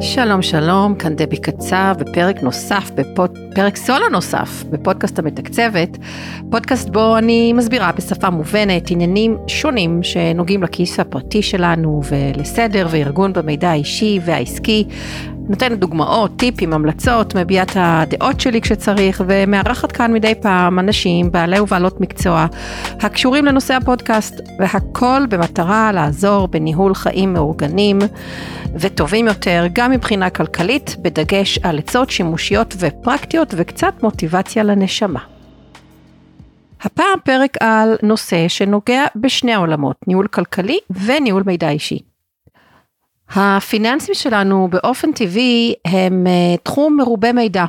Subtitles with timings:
[0.00, 5.98] שלום שלום, כאן דבי קצב בפרק נוסף, בפוד, פרק סולו נוסף בפודקאסט המתקצבת,
[6.50, 13.70] פודקאסט בו אני מסבירה בשפה מובנת עניינים שונים שנוגעים לכיס הפרטי שלנו ולסדר וארגון במידע
[13.70, 14.84] האישי והעסקי.
[15.50, 21.60] נותנת דוגמאות, טיפים, המלצות, מביעה את הדעות שלי כשצריך, ומארחת כאן מדי פעם אנשים, בעלי
[21.60, 22.46] ובעלות מקצוע,
[23.00, 27.98] הקשורים לנושא הפודקאסט, והכל במטרה לעזור בניהול חיים מאורגנים
[28.74, 35.20] וטובים יותר, גם מבחינה כלכלית, בדגש על עצות שימושיות ופרקטיות וקצת מוטיבציה לנשמה.
[36.82, 42.09] הפעם פרק על נושא שנוגע בשני העולמות, ניהול כלכלי וניהול מידע אישי.
[43.34, 47.64] הפיננסים שלנו באופן טבעי הם אה, תחום מרובה מידע.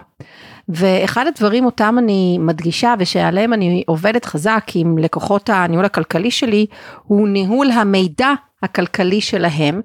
[0.70, 6.66] ואחד הדברים אותם אני מדגישה ושעליהם אני עובדת חזק עם לקוחות הניהול הכלכלי שלי,
[7.04, 9.82] הוא ניהול המידע הכלכלי שלהם,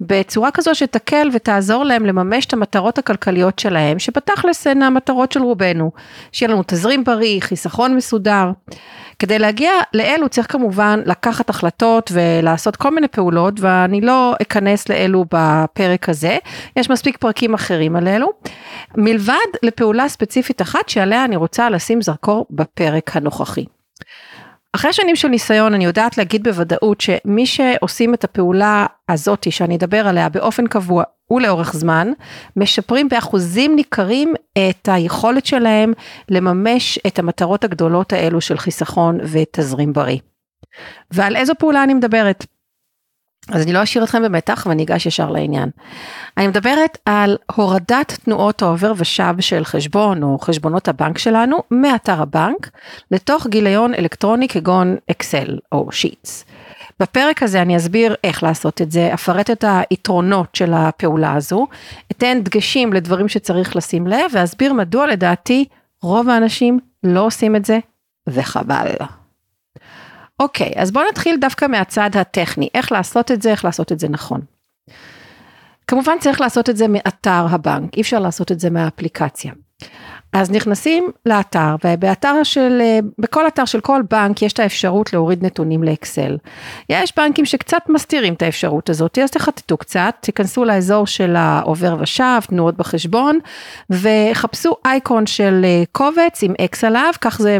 [0.00, 5.90] בצורה כזו שתקל ותעזור להם לממש את המטרות הכלכליות שלהם, שבתכלס הן המטרות של רובנו,
[6.32, 8.50] שיהיה לנו תזרים בריא, חיסכון מסודר.
[9.18, 15.24] כדי להגיע לאלו צריך כמובן לקחת החלטות ולעשות כל מיני פעולות ואני לא אכנס לאלו
[15.32, 16.38] בפרק הזה,
[16.76, 18.32] יש מספיק פרקים אחרים על אלו,
[18.96, 23.64] מלבד לפעולה ספציפית אחת שעליה אני רוצה לשים זרקור בפרק הנוכחי.
[24.76, 30.08] אחרי שנים של ניסיון אני יודעת להגיד בוודאות שמי שעושים את הפעולה הזאתי שאני אדבר
[30.08, 32.12] עליה באופן קבוע ולאורך זמן,
[32.56, 35.92] משפרים באחוזים ניכרים את היכולת שלהם
[36.28, 40.18] לממש את המטרות הגדולות האלו של חיסכון ותזרים בריא.
[41.10, 42.46] ועל איזו פעולה אני מדברת?
[43.52, 45.70] אז אני לא אשאיר אתכם במתח ואני אגש ישר לעניין.
[46.36, 52.70] אני מדברת על הורדת תנועות העובר ושב של חשבון או חשבונות הבנק שלנו מאתר הבנק
[53.10, 56.44] לתוך גיליון אלקטרוני כגון אקסל או שיטס.
[57.00, 61.66] בפרק הזה אני אסביר איך לעשות את זה, אפרט את היתרונות של הפעולה הזו,
[62.12, 65.64] אתן דגשים לדברים שצריך לשים לב ואסביר מדוע לדעתי
[66.02, 67.78] רוב האנשים לא עושים את זה
[68.26, 68.94] וחבל.
[70.40, 74.08] אוקיי, אז בואו נתחיל דווקא מהצד הטכני, איך לעשות את זה, איך לעשות את זה
[74.08, 74.40] נכון.
[75.86, 79.52] כמובן צריך לעשות את זה מאתר הבנק, אי אפשר לעשות את זה מהאפליקציה.
[80.32, 85.44] אז נכנסים לאתר ובאתר של, אה, בכל אתר של כל בנק יש את האפשרות להוריד
[85.44, 86.36] נתונים לאקסל.
[86.88, 92.40] יש בנקים שקצת מסתירים את האפשרות הזאת, אז תחטטו קצת, תיכנסו לאזור של העובר ושב,
[92.48, 93.38] תנועות בחשבון,
[93.90, 97.58] וחפשו אייקון של אה, קובץ עם אקס עליו, כך זה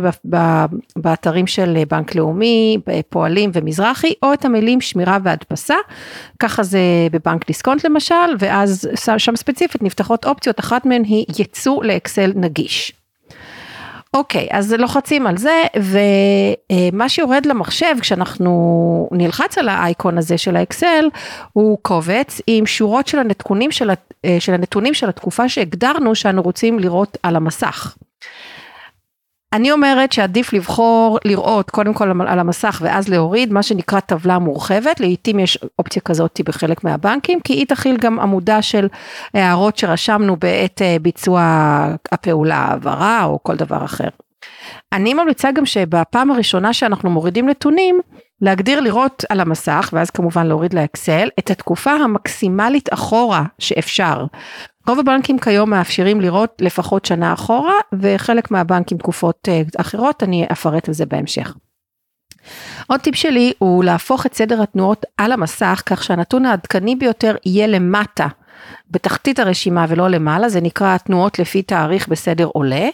[0.97, 5.77] באתרים של אה, בנק לאומי, פועלים ומזרחי, או את המילים שמירה והדפסה,
[6.39, 6.81] ככה זה
[7.13, 8.89] בבנק דיסקונט למשל, ואז
[9.19, 12.60] שם ספציפית נפתחות אופציות, אחת מהן היא ייצוא לאקסל נגיד.
[12.61, 12.93] נגיש.
[14.15, 21.09] אוקיי, אז לוחצים על זה, ומה שיורד למחשב כשאנחנו נלחץ על האייקון הזה של האקסל,
[21.53, 23.91] הוא קובץ עם שורות של הנתונים של,
[24.39, 27.97] של הנתונים של התקופה שהגדרנו שאנו רוצים לראות על המסך.
[29.53, 35.01] אני אומרת שעדיף לבחור לראות קודם כל על המסך ואז להוריד מה שנקרא טבלה מורחבת,
[35.01, 38.89] לעתים יש אופציה כזאת בחלק מהבנקים, כי היא תכיל גם עמודה של
[39.35, 41.43] הערות שרשמנו בעת אה, ביצוע
[42.13, 44.09] הפעולה, העברה או כל דבר אחר.
[44.93, 48.01] אני ממליצה גם שבפעם הראשונה שאנחנו מורידים נתונים,
[48.41, 54.25] להגדיר לראות על המסך, ואז כמובן להוריד לאקסל, את התקופה המקסימלית אחורה שאפשר.
[54.89, 60.89] רוב הבנקים כיום מאפשרים לראות לפחות שנה אחורה, וחלק מהבנקים תקופות אה, אחרות, אני אפרט
[60.89, 61.55] על זה בהמשך.
[62.87, 67.67] עוד טיפ שלי הוא להפוך את סדר התנועות על המסך כך שהנתון העדכני ביותר יהיה
[67.67, 68.27] למטה
[68.91, 72.89] בתחתית הרשימה ולא למעלה, זה נקרא תנועות לפי תאריך בסדר עולה,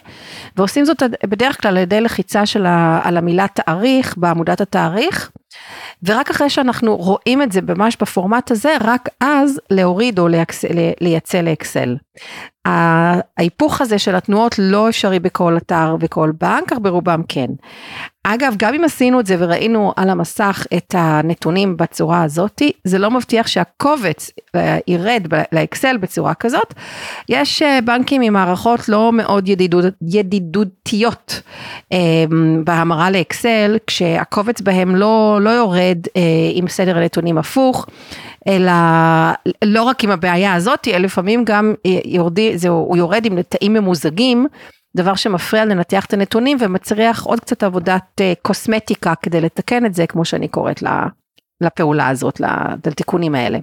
[0.57, 5.31] ועושים זאת בדרך כלל על ידי לחיצה של ה, על המילה תאריך בעמודת התאריך,
[6.03, 10.27] ורק אחרי שאנחנו רואים את זה ממש בפורמט הזה, רק אז להוריד או
[11.01, 11.95] לייצא לאקסל.
[12.65, 17.47] ההיפוך הזה של התנועות לא אפשרי בכל אתר וכל בנק, אך ברובם כן.
[18.23, 23.11] אגב, גם אם עשינו את זה וראינו על המסך את הנתונים בצורה הזאתי, זה לא
[23.11, 26.73] מבטיח שהקובץ אה, ירד לאקסל בצורה כזאת.
[27.29, 31.41] יש אה, בנקים עם מערכות לא מאוד ידידות, ידידותיות
[31.93, 31.97] אה,
[32.63, 35.97] בהמרה לאקסל, כשהקובץ בהם לא, לא יורד
[36.55, 37.85] עם סדר הנתונים הפוך.
[38.47, 38.71] אלא
[39.63, 41.73] לא רק עם הבעיה הזאת, אלא לפעמים גם
[42.05, 44.47] יורדי, זה, הוא יורד עם תאים ממוזגים,
[44.97, 50.07] דבר שמפריע לנתח את הנתונים ומצריח עוד קצת עבודת uh, קוסמטיקה כדי לתקן את זה,
[50.07, 50.83] כמו שאני קוראת
[51.61, 52.41] לפעולה הזאת,
[52.85, 53.59] לתיקונים האלה.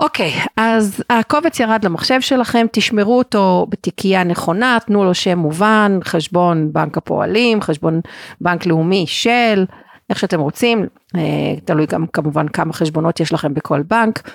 [0.00, 5.98] אוקיי, okay, אז הקובץ ירד למחשב שלכם, תשמרו אותו בתיקייה נכונה, תנו לו שם מובן,
[6.04, 8.00] חשבון בנק הפועלים, חשבון
[8.40, 9.64] בנק לאומי של,
[10.10, 10.86] איך שאתם רוצים,
[11.16, 11.20] אה,
[11.64, 14.30] תלוי גם כמובן כמה חשבונות יש לכם בכל בנק.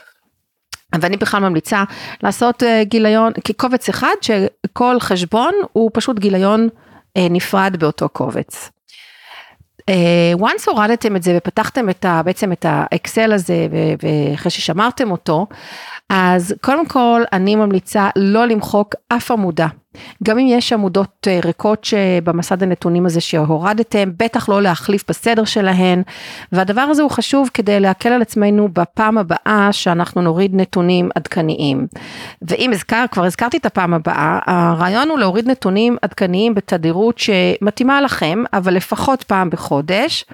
[1.02, 1.84] ואני בכלל ממליצה
[2.24, 6.70] לעשות אה, גיליון כקובץ אחד שכל חשבון הוא פשוט גיליון
[7.18, 8.70] אה, נפרד באותו קובץ.
[10.40, 13.68] once הורדתם את זה ופתחתם את ה, בעצם את האקסל הזה
[14.02, 15.48] ואחרי ששמרתם אותו,
[16.10, 19.68] אז קודם כל אני ממליצה לא למחוק אף עמודה.
[20.24, 26.02] גם אם יש עמודות אה, ריקות שבמסד הנתונים הזה שהורדתם, בטח לא להחליף בסדר שלהן,
[26.52, 31.88] והדבר הזה הוא חשוב כדי להקל על עצמנו בפעם הבאה שאנחנו נוריד נתונים עדכניים.
[32.42, 38.44] ואם הזכר, כבר הזכרתי את הפעם הבאה, הרעיון הוא להוריד נתונים עדכניים בתדירות שמתאימה לכם,
[38.54, 40.26] אבל לפחות פעם בחודש.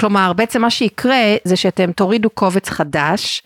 [0.00, 3.42] כלומר, בעצם מה שיקרה זה שאתם תורידו קובץ חדש,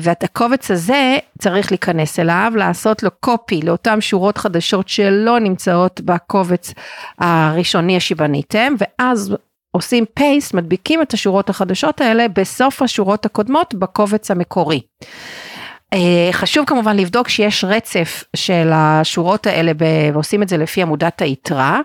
[0.00, 6.74] ואת הקובץ הזה צריך להיכנס אליו, לעשות לו קופי לאותן שורות חדשות שלא נמצאות בקובץ
[7.18, 9.36] הראשוני שבניתם, ואז
[9.70, 14.80] עושים פייסט, מדביקים את השורות החדשות האלה בסוף השורות הקודמות בקובץ המקורי.
[15.92, 19.72] אה, חשוב כמובן לבדוק שיש רצף של השורות האלה
[20.12, 21.80] ועושים את זה לפי עמודת היתרה.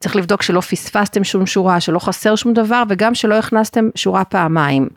[0.00, 4.88] צריך לבדוק שלא פספסתם שום שורה, שלא חסר שום דבר וגם שלא הכנסתם שורה פעמיים.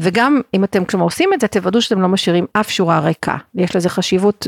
[0.00, 3.36] וגם אם אתם כשאתם עושים את זה תוודאו שאתם לא משאירים אף שורה ריקה.
[3.54, 4.46] יש לזה חשיבות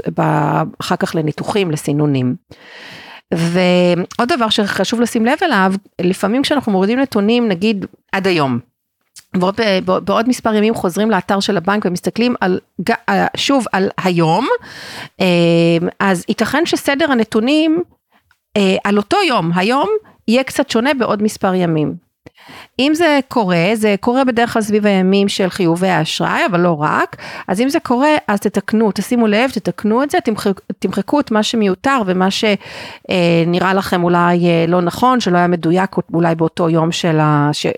[0.81, 2.35] אחר כך לניתוחים, לסינונים.
[3.33, 8.72] ועוד דבר שחשוב לשים לב אליו, לפעמים כשאנחנו מורידים נתונים נגיד עד היום.
[9.41, 9.61] ועוד,
[10.05, 12.61] בעוד מספר ימים חוזרים לאתר של הבנק ומסתכלים על,
[13.09, 14.49] אה, שוב על היום,
[15.21, 15.27] אה,
[16.01, 17.83] אז ייתכן שסדר הנתונים
[18.57, 19.89] אה, על אותו יום, היום,
[20.29, 22.12] יהיה קצת שונה בעוד מספר ימים.
[22.79, 27.17] אם זה קורה, זה קורה בדרך כלל סביב הימים של חיובי האשראי, אבל לא רק,
[27.49, 31.43] אז אם זה קורה, אז תתקנו, תשימו לב, תתקנו את זה, תמחק, תמחקו את מה
[31.43, 37.19] שמיותר ומה שנראה לכם אולי אה, לא נכון, שלא היה מדויק אולי באותו יום של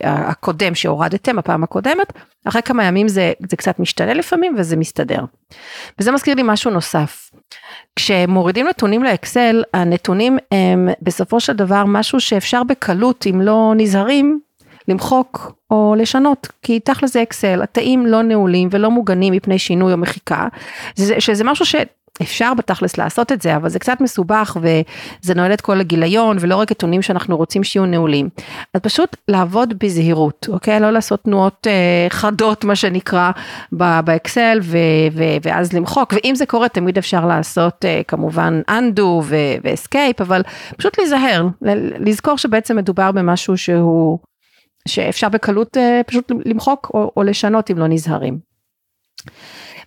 [0.02, 2.12] הקודם שהורדתם, הפעם הקודמת,
[2.44, 5.24] אחרי כמה ימים זה, זה קצת משתנה לפעמים וזה מסתדר.
[5.98, 7.30] וזה מזכיר לי משהו נוסף.
[7.96, 14.40] כשמורידים נתונים לאקסל, הנתונים הם בסופו של דבר משהו שאפשר בקלות, אם לא נזהרים,
[14.88, 19.98] למחוק או לשנות, כי תכל'ס זה אקסל, התאים לא נעולים ולא מוגנים מפני שינוי או
[19.98, 20.48] מחיקה,
[21.18, 21.74] שזה משהו ש...
[22.22, 26.56] אפשר בתכלס לעשות את זה, אבל זה קצת מסובך וזה נועל את כל הגיליון ולא
[26.56, 28.28] רק עיתונים שאנחנו רוצים שיהיו נעולים.
[28.74, 30.80] אז פשוט לעבוד בזהירות, אוקיי?
[30.80, 33.30] לא לעשות תנועות אה, חדות מה שנקרא
[33.72, 34.78] באקסל ו-
[35.12, 40.42] ו- ואז למחוק, ואם זה קורה תמיד אפשר לעשות אה, כמובן undo ו-escape, אבל
[40.76, 41.46] פשוט להיזהר,
[41.98, 44.18] לזכור שבעצם מדובר במשהו שהוא,
[44.88, 48.38] שאפשר בקלות אה, פשוט למחוק או, או לשנות אם לא נזהרים.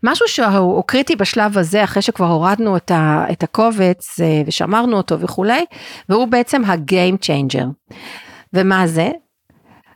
[0.03, 5.19] משהו שהוא קריטי בשלב הזה, אחרי שכבר הורדנו את, ה, את הקובץ אה, ושמרנו אותו
[5.19, 5.65] וכולי,
[6.09, 7.95] והוא בעצם ה-game changer.
[8.53, 9.09] ומה זה?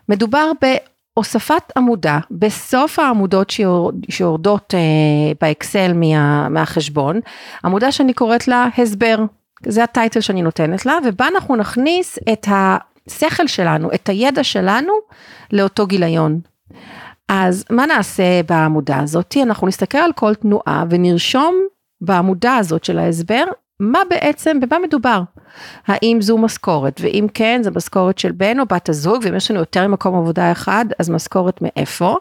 [0.09, 7.19] מדובר בהוספת עמודה בסוף העמודות שיורד, שיורדות אה, באקסל מה, מהחשבון,
[7.65, 9.17] עמודה שאני קוראת לה הסבר,
[9.67, 12.47] זה הטייטל שאני נותנת לה, ובה אנחנו נכניס את
[13.07, 14.93] השכל שלנו, את הידע שלנו
[15.53, 16.39] לאותו גיליון.
[17.29, 19.35] אז מה נעשה בעמודה הזאת?
[19.43, 21.55] אנחנו נסתכל על כל תנועה ונרשום
[22.01, 23.43] בעמודה הזאת של ההסבר
[23.81, 25.21] מה בעצם, במה מדובר.
[25.87, 29.59] האם זו משכורת, ואם כן, זו משכורת של בן או בת הזוג, ואם יש לנו
[29.59, 32.15] יותר ממקום עבודה אחד, אז משכורת מאיפה.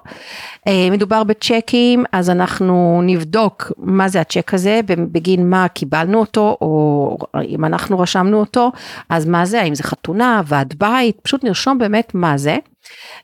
[0.69, 7.19] אה, מדובר בצ'קים, אז אנחנו נבדוק מה זה הצ'ק הזה, בגין מה קיבלנו אותו, או
[7.49, 8.73] אם אנחנו רשמנו אותו,
[9.09, 12.57] אז מה זה, האם זה חתונה, ועד בית, פשוט נרשום באמת מה זה.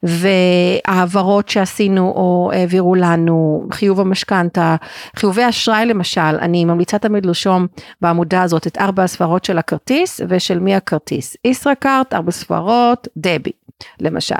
[0.03, 4.77] והעברות שעשינו או העבירו לנו, חיוב המשכנתה,
[5.17, 7.67] חיובי אשראי למשל, אני ממליצה תמיד לרשום
[8.01, 11.37] בעמודה הזאת את ארבע הספרות של הכרטיס ושל מי הכרטיס.
[11.45, 13.53] ישראכרט, ארבע ספרות, דבי.
[14.01, 14.35] למשל.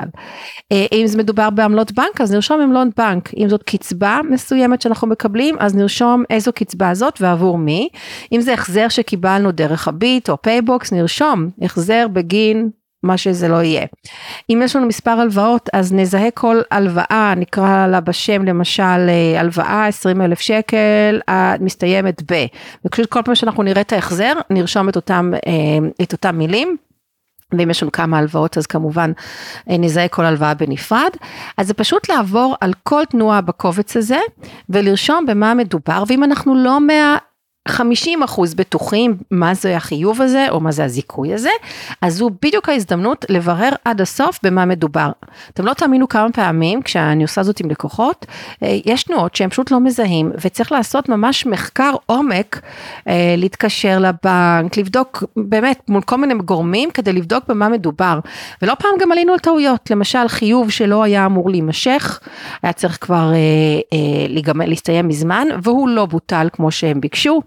[0.71, 5.07] אה, אם זה מדובר בעמלות בנק אז נרשום עמלות בנק, אם זאת קצבה מסוימת שאנחנו
[5.07, 7.89] מקבלים אז נרשום איזו קצבה זאת ועבור מי,
[8.31, 12.69] אם זה החזר שקיבלנו דרך הביט או PayBox נרשום החזר בגין
[13.07, 13.85] מה שזה לא יהיה.
[14.49, 19.87] אם יש לנו מספר הלוואות אז נזהה כל הלוואה נקרא לה בשם למשל אה, הלוואה
[19.87, 21.19] 20 אלף שקל
[21.59, 22.45] מסתיימת ב.
[22.85, 26.77] ופשוט כל פעם שאנחנו נראה את ההחזר נרשום את אותם, אה, את אותם מילים.
[27.57, 29.11] ואם יש לנו כמה הלוואות אז כמובן
[29.69, 31.11] אה, נזהה כל הלוואה בנפרד.
[31.57, 34.19] אז זה פשוט לעבור על כל תנועה בקובץ הזה
[34.69, 37.17] ולרשום במה מדובר ואם אנחנו לא מה...
[37.67, 41.49] 50 אחוז בטוחים מה זה החיוב הזה או מה זה הזיכוי הזה,
[42.01, 45.11] אז זו בדיוק ההזדמנות לברר עד הסוף במה מדובר.
[45.53, 48.25] אתם לא תאמינו כמה פעמים כשאני עושה זאת עם לקוחות,
[48.63, 52.61] אה, יש תנועות שהם פשוט לא מזהים וצריך לעשות ממש מחקר עומק,
[53.07, 58.19] אה, להתקשר לבנק, לבדוק באמת מול כל מיני גורמים כדי לבדוק במה מדובר.
[58.61, 62.19] ולא פעם גם עלינו על טעויות, למשל חיוב שלא היה אמור להימשך,
[62.63, 67.41] היה צריך כבר אה, להסתיים מזמן והוא לא בוטל כמו שהם ביקשו.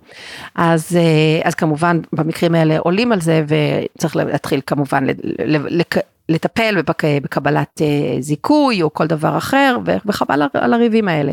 [0.55, 5.07] אז, אה, אז כמובן במקרים האלה עולים על זה וצריך להתחיל כמובן
[6.29, 6.77] לטפל
[7.23, 11.33] בקבלת אה, זיכוי או כל דבר אחר וחבל על הריבים האלה.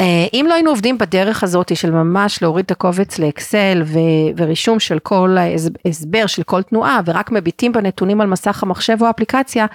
[0.00, 3.98] אה, אם לא היינו עובדים בדרך הזאת של ממש להוריד את הקובץ לאקסל ו-
[4.36, 9.66] ורישום של כל ההסבר של כל תנועה ורק מביטים בנתונים על מסך המחשב או האפליקציה,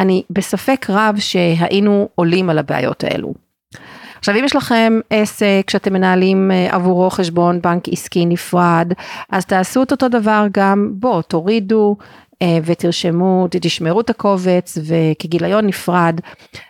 [0.00, 3.34] אני בספק רב שהיינו עולים על הבעיות האלו.
[4.22, 8.92] עכשיו אם יש לכם עסק שאתם מנהלים אה, עבורו חשבון בנק עסקי נפרד,
[9.30, 11.96] אז תעשו את אותו דבר גם בו, תורידו
[12.42, 16.20] אה, ותרשמו, תשמרו את הקובץ וכגיליון נפרד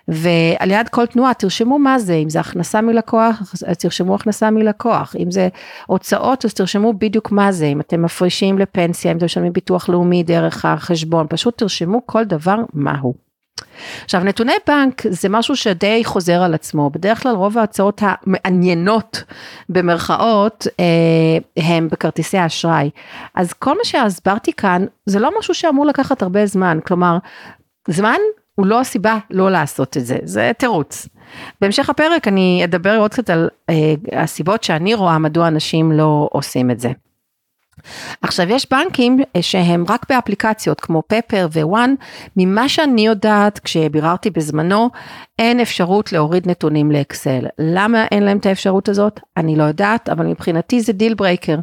[0.08, 5.16] ועל יד כל תנועה תרשמו מה זה, אם זה הכנסה מלקוח אז תרשמו הכנסה מלקוח,
[5.18, 5.48] אם זה
[5.86, 10.22] הוצאות אז תרשמו בדיוק מה זה, אם אתם מפרישים לפנסיה, אם אתם משלמים ביטוח לאומי
[10.22, 13.31] דרך החשבון, פשוט תרשמו כל דבר מהו.
[14.04, 19.22] עכשיו נתוני בנק זה משהו שדי חוזר על עצמו, בדרך כלל רוב ההצעות המעניינות
[19.68, 22.90] במרכאות אה, הם בכרטיסי אשראי.
[23.34, 27.18] אז כל מה שהסברתי כאן זה לא משהו שאמור לקחת הרבה זמן, כלומר
[27.88, 28.18] זמן
[28.54, 31.08] הוא לא הסיבה לא לעשות את זה, זה תירוץ.
[31.60, 36.70] בהמשך הפרק אני אדבר עוד קצת על אה, הסיבות שאני רואה מדוע אנשים לא עושים
[36.70, 36.90] את זה.
[38.22, 41.94] עכשיו יש בנקים אה, שהם רק באפליקציות כמו פפר ווואן,
[42.36, 44.90] ממה שאני יודעת כשביררתי בזמנו,
[45.42, 47.46] אין אפשרות להוריד נתונים לאקסל.
[47.58, 49.20] למה אין להם את האפשרות הזאת?
[49.36, 51.56] אני לא יודעת, אבל מבחינתי זה deal breaker.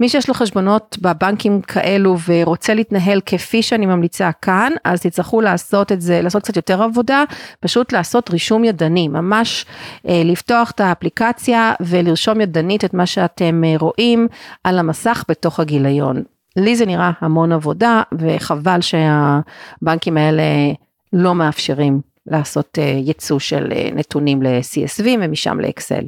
[0.00, 5.92] מי שיש לו חשבונות בבנקים כאלו ורוצה להתנהל כפי שאני ממליצה כאן, אז תצטרכו לעשות
[5.92, 7.24] את זה, לעשות קצת יותר עבודה,
[7.60, 9.66] פשוט לעשות רישום ידני, ממש
[10.08, 14.28] אה, לפתוח את האפליקציה ולרשום ידנית את מה שאתם אה, רואים
[14.64, 16.22] על המסך בתוך הגיליון.
[16.56, 20.42] לי זה נראה המון עבודה וחבל שהבנקים האלה
[21.12, 26.04] לא מאפשרים לעשות אה, ייצוא של אה, נתונים ל-CSV ומשם לאקסל.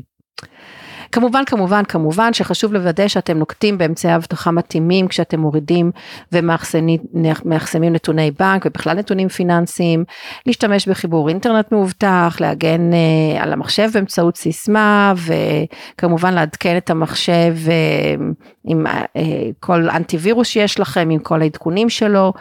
[1.12, 5.90] כמובן, כמובן, כמובן שחשוב לוודא שאתם נוקטים באמצעי אבטחה מתאימים כשאתם מורידים
[6.32, 10.04] ומאחסנים נתוני בנק ובכלל נתונים פיננסיים,
[10.46, 15.14] להשתמש בחיבור אינטרנט מאובטח, להגן אה, על המחשב באמצעות סיסמה
[15.96, 18.14] וכמובן לעדכן את המחשב אה,
[18.64, 19.02] עם אה,
[19.60, 22.32] כל אנטיווירוס שיש לכם, עם כל העדכונים שלו,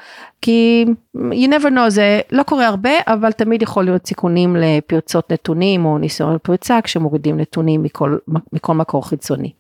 [0.42, 5.86] כי you never know זה לא קורה הרבה אבל תמיד יכול להיות סיכונים לפרצות נתונים
[5.86, 8.18] או ניסיון פריצה כשמורידים נתונים מכל,
[8.54, 9.54] מכל מקור חיצוני.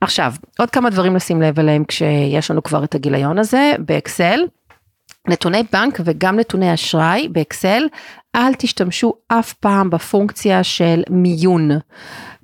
[0.00, 4.40] עכשיו עוד כמה דברים לשים לב אליהם כשיש לנו כבר את הגיליון הזה באקסל.
[5.28, 7.82] נתוני בנק וגם נתוני אשראי באקסל,
[8.36, 11.70] אל תשתמשו אף פעם בפונקציה של מיון.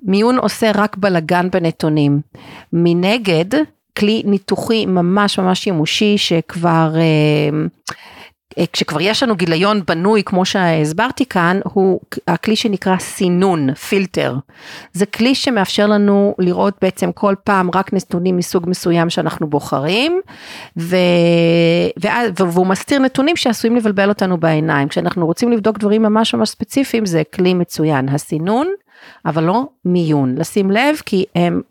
[0.03, 2.21] מיון עושה רק בלגן בנתונים.
[2.73, 3.45] מנגד,
[3.97, 7.65] כלי ניתוחי ממש ממש שימושי שכבר, אה,
[8.57, 14.35] אה, כשכבר יש לנו גיליון בנוי כמו שהסברתי כאן, הוא הכלי שנקרא סינון, פילטר.
[14.93, 20.21] זה כלי שמאפשר לנו לראות בעצם כל פעם רק נתונים מסוג מסוים שאנחנו בוחרים,
[20.77, 20.95] ו...
[22.35, 24.87] והוא מסתיר נתונים שעשויים לבלבל אותנו בעיניים.
[24.87, 28.67] כשאנחנו רוצים לבדוק דברים ממש ממש ספציפיים זה כלי מצוין, הסינון.
[29.25, 30.35] אבל לא מיון.
[30.37, 31.61] לשים לב כי הם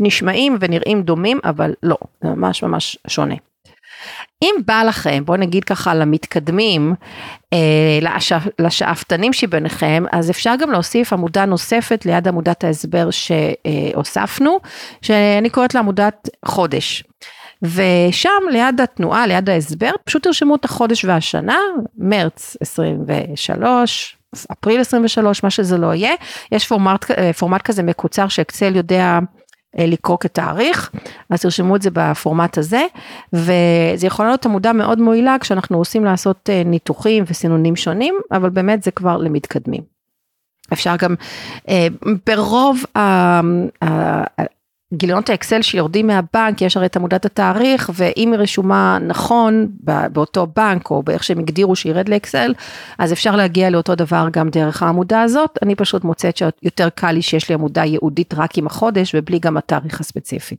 [0.00, 3.34] נשמעים ונראים דומים, אבל לא, זה ממש ממש שונה.
[4.42, 6.94] אם בא לכם, בואו נגיד ככה למתקדמים,
[7.52, 14.58] אה, לשאפ, לשאפתנים שביניכם, אז אפשר גם להוסיף עמודה נוספת ליד עמודת ההסבר שהוספנו,
[15.02, 17.04] שאני קוראת לה עמודת חודש.
[17.62, 21.58] ושם ליד התנועה, ליד ההסבר, פשוט תרשמו את החודש והשנה,
[21.98, 24.16] מרץ 23,
[24.52, 26.12] אפריל 23, מה שזה לא יהיה,
[26.52, 29.18] יש פורמט, אה, פורמט כזה מקוצר שאקסל יודע
[29.78, 30.90] אה, לקרוא כתאריך,
[31.30, 32.84] אז תרשמו את זה בפורמט הזה,
[33.32, 38.82] וזה יכול להיות עמודה מאוד מועילה כשאנחנו רוצים לעשות אה, ניתוחים וסינונים שונים, אבל באמת
[38.82, 39.82] זה כבר למתקדמים.
[40.72, 41.14] אפשר גם
[42.26, 42.84] ברוב
[44.94, 49.68] גיליונות האקסל שיורדים מהבנק, יש הרי את עמודת התאריך, ואם היא רשומה נכון
[50.12, 52.54] באותו בנק, או באיך שהם הגדירו שירד לאקסל,
[52.98, 55.58] אז אפשר להגיע לאותו דבר גם דרך העמודה הזאת.
[55.62, 59.56] אני פשוט מוצאת שיותר קל לי שיש לי עמודה ייעודית רק עם החודש, ובלי גם
[59.56, 60.56] התאריך הספציפי.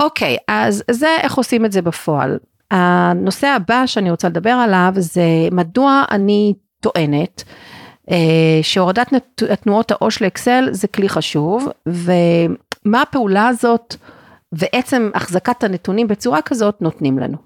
[0.00, 2.38] אוקיי, אז זה איך עושים את זה בפועל.
[2.70, 7.44] הנושא הבא שאני רוצה לדבר עליו זה מדוע אני טוענת
[8.62, 9.12] שהורדת
[9.60, 11.68] תנועות העו"ש לאקסל זה כלי חשוב,
[12.86, 13.96] ומה הפעולה הזאת
[14.52, 17.36] ועצם החזקת הנתונים בצורה כזאת נותנים לנו.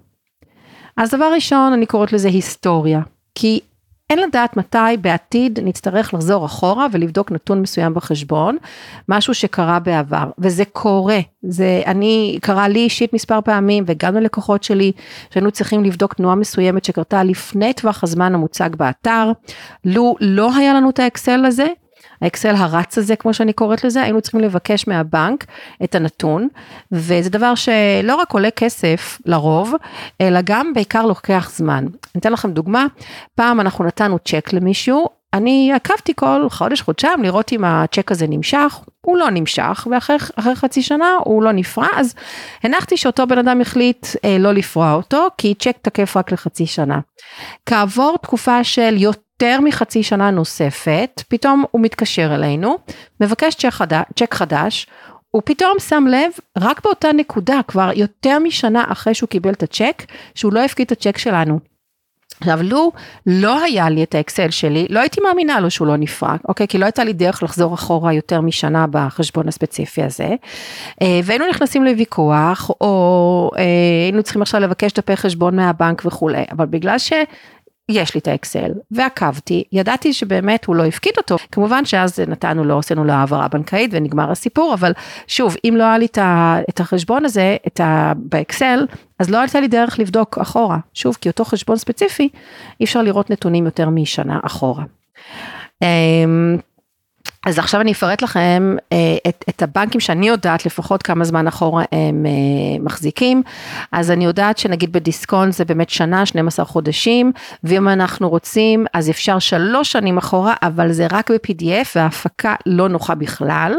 [0.97, 3.01] אז דבר ראשון, אני קוראת לזה היסטוריה,
[3.35, 3.59] כי
[4.09, 8.57] אין לדעת מתי בעתיד נצטרך לחזור אחורה ולבדוק נתון מסוים בחשבון,
[9.09, 14.91] משהו שקרה בעבר, וזה קורה, זה אני, קרה לי אישית מספר פעמים וגם ללקוחות שלי,
[15.29, 19.31] שהיינו צריכים לבדוק תנועה מסוימת שקרתה לפני טווח הזמן המוצג באתר,
[19.85, 21.67] לו לא היה לנו את האקסל הזה,
[22.21, 25.45] האקסל הרץ הזה כמו שאני קוראת לזה, היינו צריכים לבקש מהבנק
[25.83, 26.47] את הנתון,
[26.91, 29.73] וזה דבר שלא רק עולה כסף לרוב,
[30.21, 31.85] אלא גם בעיקר לוקח זמן.
[31.85, 32.85] אני אתן לכם דוגמה,
[33.35, 38.79] פעם אנחנו נתנו צ'ק למישהו, אני עקבתי כל חודש חודשיים לראות אם הצ'ק הזה נמשך,
[39.01, 42.15] הוא לא נמשך ואחרי חצי שנה הוא לא נפרע אז
[42.63, 46.99] הנחתי שאותו בן אדם החליט אה, לא לפרוע אותו כי צ'ק תקף רק לחצי שנה.
[47.65, 52.77] כעבור תקופה של יותר מחצי שנה נוספת, פתאום הוא מתקשר אלינו,
[53.19, 54.87] מבקש צ'ק, חדש, צ'ק חדש,
[55.31, 60.03] הוא פתאום שם לב, רק באותה נקודה, כבר יותר משנה אחרי שהוא קיבל את הצ'ק,
[60.35, 61.74] שהוא לא הפקיד את הצ'ק שלנו.
[62.39, 62.91] עכשיו, לו
[63.25, 66.67] לא היה לי את האקסל שלי, לא הייתי מאמינה לו שהוא לא נפרק, אוקיי?
[66.67, 70.35] כי לא הייתה לי דרך לחזור אחורה יותר משנה בחשבון הספציפי הזה.
[71.01, 73.63] אה, והיינו נכנסים לוויכוח, או אה,
[74.05, 77.13] היינו צריכים עכשיו לבקש דפי חשבון מהבנק וכולי, אבל בגלל ש...
[77.89, 82.79] יש לי את האקסל ועקבתי, ידעתי שבאמת הוא לא הפקיד אותו, כמובן שאז נתנו לו,
[82.79, 84.91] עשינו לו העברה בנקאית ונגמר הסיפור, אבל
[85.27, 86.07] שוב, אם לא היה לי
[86.69, 88.13] את החשבון הזה, את ה...
[88.15, 88.85] באקסל,
[89.19, 92.29] אז לא הייתה לי דרך לבדוק אחורה, שוב, כי אותו חשבון ספציפי,
[92.79, 94.83] אי אפשר לראות נתונים יותר משנה אחורה.
[97.45, 98.97] אז עכשיו אני אפרט לכם אה,
[99.29, 102.31] את, את הבנקים שאני יודעת לפחות כמה זמן אחורה הם אה,
[102.83, 103.43] מחזיקים.
[103.91, 107.31] אז אני יודעת שנגיד בדיסקונט זה באמת שנה, 12 חודשים,
[107.63, 113.15] ואם אנחנו רוצים אז אפשר שלוש שנים אחורה, אבל זה רק ב-PDF וההפקה לא נוחה
[113.15, 113.73] בכלל.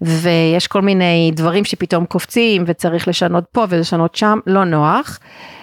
[0.00, 5.18] ויש כל מיני דברים שפתאום קופצים וצריך לשנות פה ולשנות שם, לא נוח.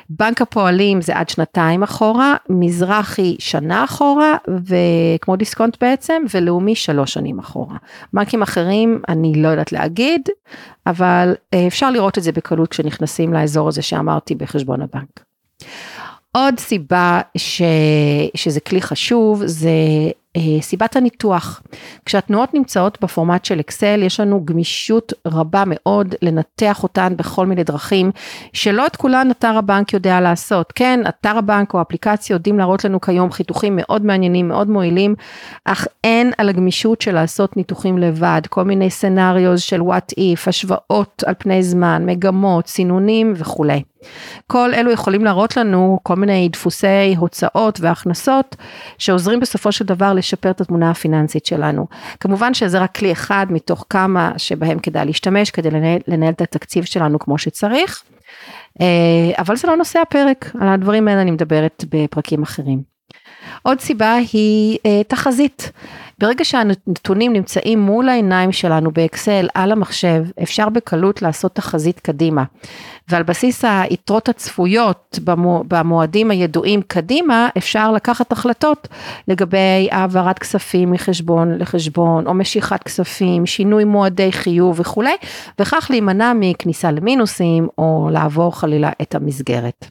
[0.10, 7.40] בנק הפועלים זה עד שנתיים אחורה, מזרחי שנה אחורה, וכמו דיסקונט בעצם, ולאומי שלוש שנים
[7.40, 7.78] אחורה.
[8.14, 10.30] בנקים אחרים אני לא יודעת להגיד,
[10.88, 15.24] אבל אה, אפשר לראות את זה בקלות כשנכנסים לאזור הזה שאמרתי בחשבון הבנק.
[16.32, 17.62] עוד סיבה ש,
[18.36, 19.72] שזה כלי חשוב זה
[20.62, 21.62] סיבת הניתוח.
[22.06, 28.12] כשהתנועות נמצאות בפורמט של אקסל יש לנו גמישות רבה מאוד לנתח אותן בכל מיני דרכים
[28.54, 30.72] שלא את כולן אתר הבנק יודע לעשות.
[30.76, 35.16] כן, אתר הבנק או אפליקציה יודעים להראות לנו כיום חיתוכים מאוד מעניינים, מאוד מועילים,
[35.66, 41.24] אך אין על הגמישות של לעשות ניתוחים לבד, כל מיני סנאריוז של what if, השוואות
[41.26, 43.84] על פני זמן, מגמות, סינונים וכולי.
[44.48, 48.56] כל אלו יכולים להראות לנו כל מיני דפוסי הוצאות והכנסות
[48.98, 51.88] שעוזרים בסופו של דבר לשפר את התמונה הפיננסית שלנו.
[52.20, 56.84] כמובן שזה רק כלי אחד מתוך כמה שבהם כדאי להשתמש כדי לנהל, לנהל את התקציב
[56.84, 58.04] שלנו כמו שצריך,
[58.82, 58.86] אה,
[59.38, 62.82] אבל זה לא נושא הפרק, על הדברים האלה אני מדברת בפרקים אחרים.
[63.64, 65.72] עוד סיבה היא אה, תחזית.
[66.20, 72.44] ברגע שהנתונים נמצאים מול העיניים שלנו באקסל על המחשב, אפשר בקלות לעשות תחזית קדימה.
[73.08, 75.20] ועל בסיס היתרות הצפויות
[75.68, 78.88] במועדים הידועים קדימה, אפשר לקחת החלטות
[79.28, 85.16] לגבי העברת כספים מחשבון לחשבון, או משיכת כספים, שינוי מועדי חיוב וכולי,
[85.60, 89.86] וכך להימנע מכניסה למינוסים, או לעבור חלילה את המסגרת.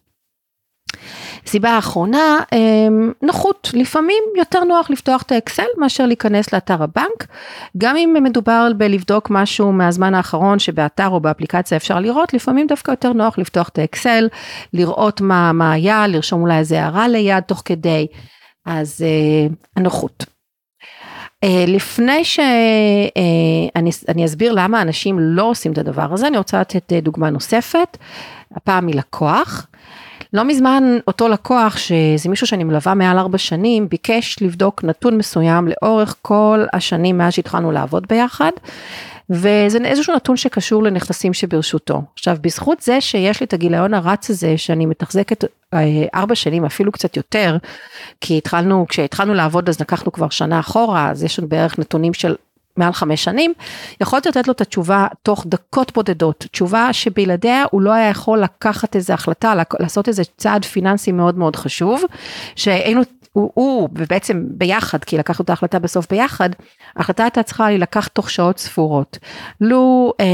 [1.48, 7.26] סיבה אחרונה, אמ, נוחות, לפעמים יותר נוח לפתוח את האקסל מאשר להיכנס לאתר הבנק,
[7.78, 13.12] גם אם מדובר בלבדוק משהו מהזמן האחרון שבאתר או באפליקציה אפשר לראות, לפעמים דווקא יותר
[13.12, 14.28] נוח לפתוח את האקסל,
[14.72, 18.06] לראות מה, מה היה, לרשום אולי איזה הערה ליד תוך כדי,
[18.66, 20.24] אז אה, הנוחות.
[21.44, 26.92] Uh, לפני שאני אני אסביר למה אנשים לא עושים את הדבר הזה, אני רוצה לתת
[26.92, 27.96] uh, דוגמה נוספת,
[28.56, 29.66] הפעם מלקוח.
[30.32, 35.68] לא מזמן אותו לקוח, שזה מישהו שאני מלווה מעל ארבע שנים, ביקש לבדוק נתון מסוים
[35.68, 38.50] לאורך כל השנים מאז שהתחלנו לעבוד ביחד.
[39.30, 42.02] וזה איזשהו נתון שקשור לנכסים שברשותו.
[42.14, 46.92] עכשיו, בזכות זה שיש לי את הגיליון הרץ הזה, שאני מתחזקת אה, ארבע שנים, אפילו
[46.92, 47.56] קצת יותר,
[48.20, 52.34] כי התחלנו, כשהתחלנו לעבוד אז לקחנו כבר שנה אחורה, אז יש לנו בערך נתונים של
[52.78, 53.52] מעל חמש שנים,
[54.00, 58.96] יכולתי לתת לו את התשובה תוך דקות בודדות, תשובה שבלעדיה הוא לא היה יכול לקחת
[58.96, 62.02] איזה החלטה, לעשות איזה צעד פיננסי מאוד מאוד חשוב,
[62.56, 66.50] שהיינו הוא, הוא ובעצם ביחד, כי לקחנו את ההחלטה בסוף ביחד,
[66.96, 69.18] ההחלטה הייתה צריכה להילקח תוך שעות ספורות.
[69.60, 70.26] לו, אה,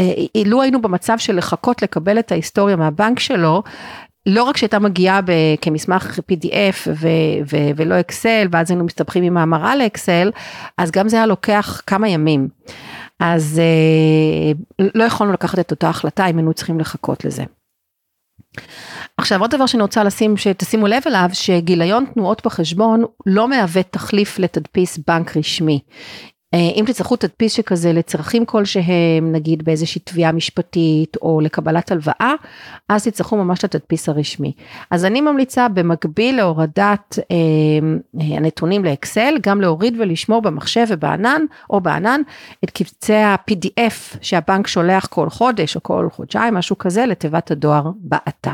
[0.00, 3.62] אה, לו היינו במצב של לחכות לקבל את ההיסטוריה מהבנק שלו,
[4.26, 5.20] לא רק שהייתה מגיעה
[5.60, 7.08] כמסמך PDF ו-
[7.52, 10.30] ו- ולא אקסל, ואז היינו מסתבכים עם המרה לאקסל,
[10.78, 12.48] אז גם זה היה לוקח כמה ימים.
[13.20, 17.44] אז אה, לא יכולנו לקחת את אותה החלטה אם היינו צריכים לחכות לזה.
[19.16, 24.38] עכשיו עוד דבר שאני רוצה לשים שתשימו לב אליו שגיליון תנועות בחשבון לא מהווה תחליף
[24.38, 25.80] לתדפיס בנק רשמי.
[26.54, 32.32] אה, אם תצטרכו תדפיס שכזה לצרכים כלשהם נגיד באיזושהי תביעה משפטית או לקבלת הלוואה
[32.88, 34.52] אז תצטרכו ממש את התדפיס הרשמי.
[34.90, 37.36] אז אני ממליצה במקביל להורדת אה,
[38.20, 42.20] אה הנתונים לאקסל גם להוריד ולשמור במחשב ובענן או בענן
[42.64, 48.50] את קבצי ה-PDF שהבנק שולח כל חודש או כל חודשיים משהו כזה לתיבת הדואר באתר.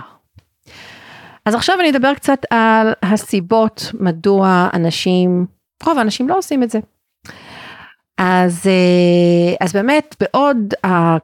[1.47, 5.47] אז עכשיו אני אדבר קצת על הסיבות מדוע אנשים,
[5.85, 6.79] רוב האנשים לא עושים את זה.
[8.23, 10.75] אז, אה, אז באמת בעוד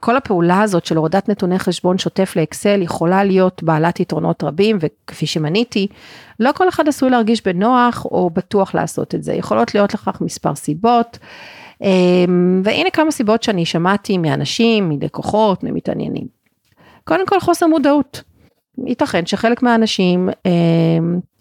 [0.01, 5.27] כל הפעולה הזאת של הורדת נתוני חשבון שוטף לאקסל יכולה להיות בעלת יתרונות רבים וכפי
[5.27, 5.87] שמניתי,
[6.41, 10.55] לא כל אחד עשוי להרגיש בנוח או בטוח לעשות את זה, יכולות להיות לכך מספר
[10.55, 11.19] סיבות.
[11.83, 12.25] אה,
[12.65, 16.27] והנה כמה סיבות שאני שמעתי מאנשים, מלקוחות, ממתעניינים.
[17.05, 18.23] קודם כל חוסר מודעות.
[18.87, 20.53] ייתכן שחלק מהאנשים, אה,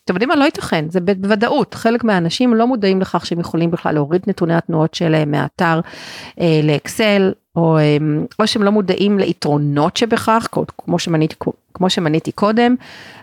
[0.06, 0.36] אתם יודעים מה?
[0.36, 4.94] לא ייתכן, זה בוודאות, חלק מהאנשים לא מודעים לכך שהם יכולים בכלל להוריד נתוני התנועות
[4.94, 5.80] שלהם מהאתר
[6.40, 7.98] אה, לאקסל, או, אה,
[8.40, 11.36] או שהם לא מודעים ליתרונות שבכך, כמו שמניתי,
[11.74, 12.76] כמו שמניתי קודם,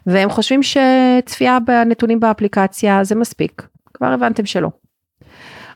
[0.07, 3.63] והם חושבים שצפייה בנתונים באפליקציה זה מספיק,
[3.95, 4.69] כבר הבנתם שלא.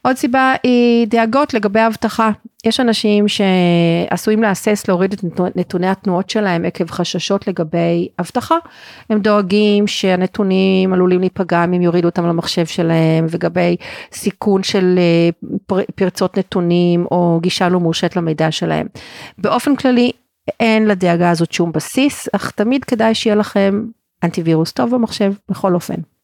[0.03, 2.31] עוד סיבה היא דאגות לגבי אבטחה.
[2.67, 5.25] יש אנשים שעשויים להסס להוריד את
[5.57, 8.57] נתוני התנועות שלהם עקב חששות לגבי אבטחה.
[9.11, 13.77] הם דואגים שהנתונים עלולים להיפגע אם יורידו אותם למחשב שלהם לגבי
[14.13, 18.87] סיכון של אה, פרצות נתונים או גישה לא מורשית למידע שלהם.
[19.39, 20.11] באופן כללי
[20.61, 23.85] אין לדאגה הזאת שום בסיס, אך תמיד כדאי שיהיה לכם
[24.25, 26.16] אנטיווירוס טוב במחשב בכל אופן.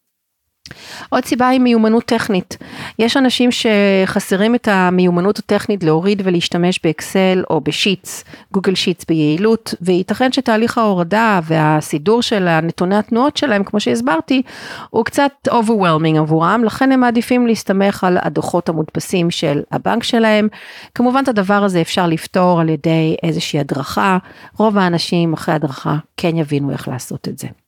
[1.09, 2.57] עוד סיבה היא מיומנות טכנית.
[2.99, 10.31] יש אנשים שחסרים את המיומנות הטכנית להוריד ולהשתמש באקסל או בשיטס, גוגל שיטס ביעילות, וייתכן
[10.31, 14.41] שתהליך ההורדה והסידור של הנתוני התנועות שלהם, כמו שהסברתי,
[14.89, 20.47] הוא קצת overwhelming עבורם, לכן הם מעדיפים להסתמך על הדוחות המודפסים של הבנק שלהם.
[20.95, 24.17] כמובן את הדבר הזה אפשר לפתור על ידי איזושהי הדרכה,
[24.57, 27.62] רוב האנשים אחרי הדרכה כן יבינו איך לעשות את זה.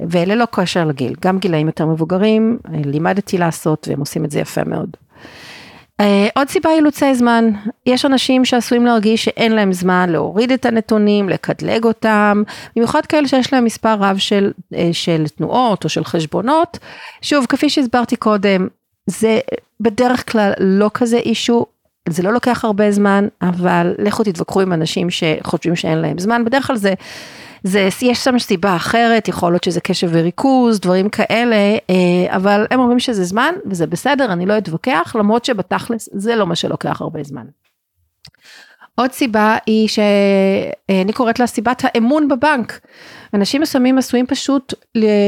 [0.00, 4.96] וללא קשר לגיל, גם גילאים יותר מבוגרים, לימדתי לעשות והם עושים את זה יפה מאוד.
[6.02, 6.04] Uh,
[6.34, 7.50] עוד סיבה אילוצי זמן,
[7.86, 12.42] יש אנשים שעשויים להרגיש שאין להם זמן להוריד את הנתונים, לקטלג אותם,
[12.76, 16.78] במיוחד כאלה שיש להם מספר רב של, uh, של תנועות או של חשבונות.
[17.22, 18.68] שוב, כפי שהסברתי קודם,
[19.06, 19.40] זה
[19.80, 21.66] בדרך כלל לא כזה אישו,
[22.08, 26.66] זה לא לוקח הרבה זמן, אבל לכו תתווכחו עם אנשים שחושבים שאין להם זמן, בדרך
[26.66, 26.94] כלל זה
[27.62, 31.56] זה, יש שם סיבה אחרת, יכול להיות שזה קשב וריכוז, דברים כאלה,
[31.90, 36.46] אה, אבל הם אומרים שזה זמן וזה בסדר, אני לא אתווכח, למרות שבתכלס זה לא
[36.46, 37.44] מה שלוקח הרבה זמן.
[39.00, 42.80] עוד סיבה היא שאני קוראת לה סיבת האמון בבנק.
[43.34, 44.74] אנשים מסוימים עשויים פשוט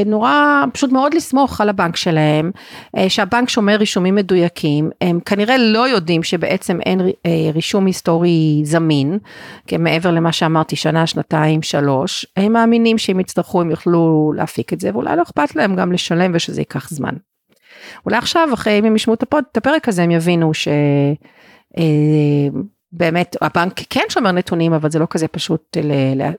[0.05, 2.51] נורא, פשוט מאוד לסמוך על הבנק שלהם,
[2.97, 9.19] אה, שהבנק שומר רישומים מדויקים, הם כנראה לא יודעים שבעצם אין אה, רישום היסטורי זמין,
[9.79, 14.89] מעבר למה שאמרתי שנה, שנתיים, שלוש, הם מאמינים שאם יצטרכו הם יוכלו להפיק את זה
[14.93, 17.13] ואולי לא אכפת להם גם לשלם ושזה ייקח זמן.
[18.05, 20.67] אולי עכשיו אחרי אם הם ישמעו את הפרק הזה הם יבינו ש...
[22.93, 25.77] אה, באמת הבנק כן שומר נתונים אבל זה לא כזה פשוט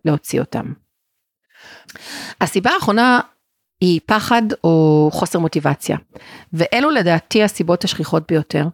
[0.04, 0.72] להוציא אותם.
[2.40, 3.20] הסיבה האחרונה
[3.80, 5.96] היא פחד או חוסר מוטיבציה,
[6.52, 8.66] ואלו לדעתי הסיבות השכיחות ביותר.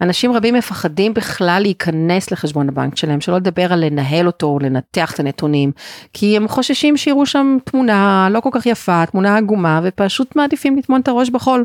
[0.00, 5.14] אנשים רבים מפחדים בכלל להיכנס לחשבון הבנק שלהם, שלא לדבר על לנהל אותו או לנתח
[5.14, 5.72] את הנתונים,
[6.12, 11.00] כי הם חוששים שיראו שם תמונה לא כל כך יפה, תמונה עגומה, ופשוט מעדיפים לטמון
[11.00, 11.64] את הראש בחול,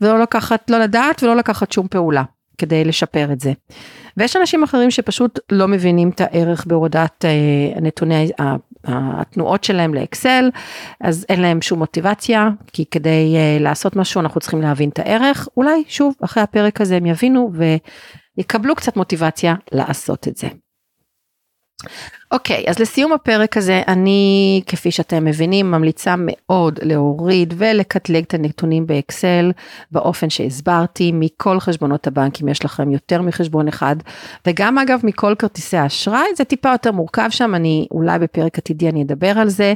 [0.00, 2.22] ולא לקחת, לא לדעת ולא לקחת שום פעולה
[2.58, 3.52] כדי לשפר את זה.
[4.16, 8.30] ויש אנשים אחרים שפשוט לא מבינים את הערך בהורדת אה, נתוני
[8.84, 10.50] התנועות שלהם לאקסל,
[11.00, 15.48] אז אין להם שום מוטיבציה, כי כדי uh, לעשות משהו אנחנו צריכים להבין את הערך,
[15.56, 17.50] אולי שוב אחרי הפרק הזה הם יבינו
[18.36, 20.48] ויקבלו קצת מוטיבציה לעשות את זה.
[22.32, 28.86] אוקיי, אז לסיום הפרק הזה, אני, כפי שאתם מבינים, ממליצה מאוד להוריד ולקטלג את הנתונים
[28.86, 29.52] באקסל
[29.90, 33.96] באופן שהסברתי, מכל חשבונות הבנקים יש לכם יותר מחשבון אחד,
[34.46, 39.02] וגם אגב מכל כרטיסי האשראי, זה טיפה יותר מורכב שם, אני אולי בפרק עתידי אני
[39.02, 39.74] אדבר על זה.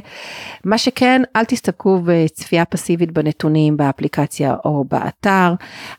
[0.63, 5.53] מה שכן, אל תסתכלו בצפייה פסיבית בנתונים באפליקציה או באתר.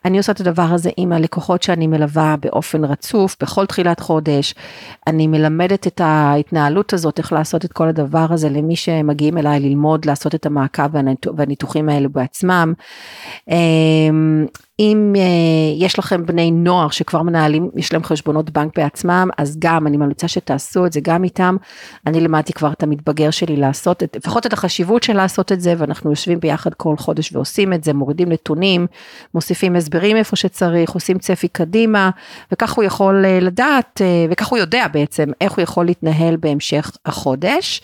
[0.04, 4.54] אני עושה את הדבר הזה עם הלקוחות שאני מלווה באופן רצוף, בכל תחילת חודש.
[5.06, 6.34] אני מלמדת את ה...
[6.48, 10.94] ההתנהלות הזאת, איך לעשות את כל הדבר הזה למי שמגיעים אליי ללמוד, לעשות את המעקב
[11.36, 12.72] והניתוחים האלו בעצמם.
[14.80, 15.18] אם uh,
[15.84, 20.28] יש לכם בני נוער שכבר מנהלים, יש להם חשבונות בנק בעצמם, אז גם אני ממליצה
[20.28, 21.56] שתעשו את זה גם איתם.
[22.06, 25.74] אני למדתי כבר את המתבגר שלי לעשות את, לפחות את החשיבות של לעשות את זה,
[25.78, 28.86] ואנחנו יושבים ביחד כל חודש ועושים את זה, מורידים נתונים,
[29.34, 32.10] מוסיפים הסברים איפה שצריך, עושים צפי קדימה,
[32.52, 36.90] וכך הוא יכול uh, לדעת, uh, וכך הוא יודע בעצם איך הוא יכול להתנהל בהמשך
[37.06, 37.82] החודש.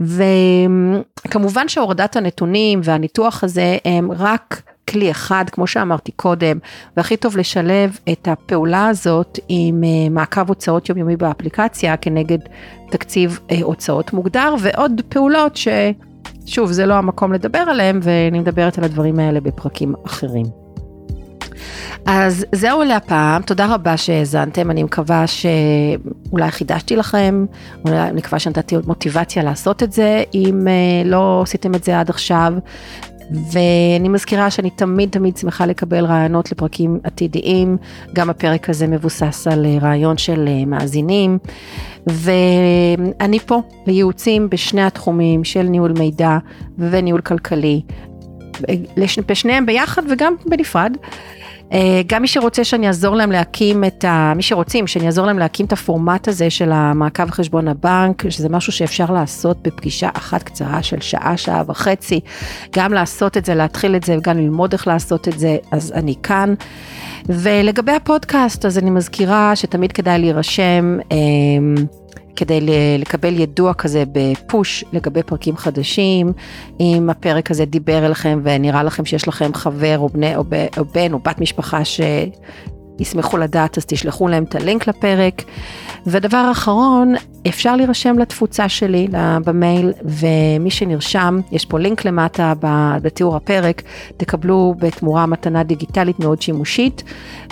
[0.00, 6.58] וכמובן שהורדת הנתונים והניתוח הזה הם רק כלי אחד, כמו שאמרתי קודם,
[6.96, 12.38] והכי טוב לשלב את הפעולה הזאת עם אה, מעקב הוצאות יומיומי באפליקציה כנגד
[12.90, 18.84] תקציב אה, הוצאות מוגדר, ועוד פעולות ששוב, זה לא המקום לדבר עליהם, ואני מדברת על
[18.84, 20.46] הדברים האלה בפרקים אחרים.
[22.06, 27.46] אז זהו להפעם, תודה רבה שהאזנתם, אני מקווה שאולי חידשתי לכם,
[27.84, 30.72] אולי אני מקווה שנתתי עוד מוטיבציה לעשות את זה, אם אה,
[31.04, 32.52] לא עשיתם את זה עד עכשיו,
[33.30, 37.76] ואני מזכירה שאני תמיד תמיד שמחה לקבל רעיונות לפרקים עתידיים,
[38.12, 41.38] גם הפרק הזה מבוסס על אה, רעיון של אה, מאזינים,
[42.06, 46.38] ואני פה לייעוצים בשני התחומים של ניהול מידע
[46.78, 47.82] וניהול כלכלי,
[49.26, 50.96] בשניהם ביחד וגם בנפרד.
[51.72, 54.32] אה, גם מי שרוצה שאני אעזור להם להקים את ה...
[54.36, 58.72] מי שרוצים שאני אעזור להם להקים את הפורמט הזה של המעקב חשבון הבנק, שזה משהו
[58.72, 62.20] שאפשר לעשות בפגישה אחת קצרה של שעה, שעה וחצי,
[62.76, 66.14] גם לעשות את זה, להתחיל את זה וגם ללמוד איך לעשות את זה, אז אני
[66.22, 66.54] כאן.
[67.26, 70.98] ולגבי הפודקאסט, אז אני מזכירה שתמיד כדאי להירשם.
[72.36, 72.60] כדי
[72.98, 76.32] לקבל ידוע כזה בפוש לגבי פרקים חדשים,
[76.80, 80.84] אם הפרק הזה דיבר אליכם ונראה לכם שיש לכם חבר או, בני, או, ב, או
[80.84, 81.84] בן או בת משפחה
[83.04, 85.42] שישמחו לדעת, אז תשלחו להם את הלינק לפרק.
[86.06, 87.14] ודבר אחרון,
[87.48, 89.08] אפשר להירשם לתפוצה שלי
[89.44, 92.52] במייל, ומי שנרשם, יש פה לינק למטה
[93.02, 93.82] בתיאור הפרק,
[94.16, 97.02] תקבלו בתמורה מתנה דיגיטלית מאוד שימושית,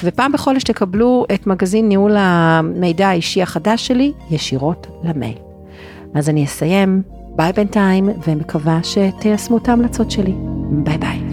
[0.03, 5.39] ופעם בחודש תקבלו את מגזין ניהול המידע האישי החדש שלי ישירות למייל.
[6.15, 7.03] אז אני אסיים,
[7.37, 10.35] ביי בינתיים, ומקווה שתיישמו את ההמלצות שלי.
[10.71, 11.28] ביי ביי.